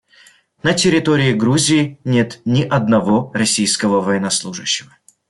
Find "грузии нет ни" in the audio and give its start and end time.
1.31-2.63